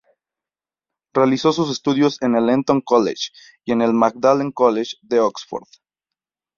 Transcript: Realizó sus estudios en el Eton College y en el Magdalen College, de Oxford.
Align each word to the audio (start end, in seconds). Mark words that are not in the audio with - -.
Realizó 1.13 1.53
sus 1.53 1.69
estudios 1.69 2.19
en 2.23 2.35
el 2.35 2.49
Eton 2.49 2.81
College 2.81 3.29
y 3.65 3.71
en 3.71 3.83
el 3.83 3.93
Magdalen 3.93 4.51
College, 4.51 4.97
de 5.03 5.19
Oxford. 5.19 5.67